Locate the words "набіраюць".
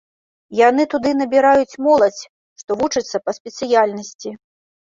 1.19-1.79